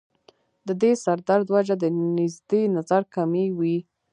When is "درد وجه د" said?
1.29-1.85